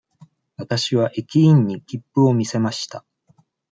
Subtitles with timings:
[0.57, 3.05] わたしは駅員に切符を見せました。